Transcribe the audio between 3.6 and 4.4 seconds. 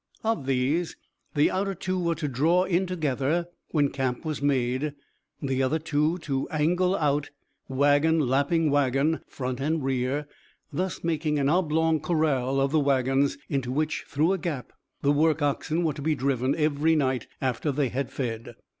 when camp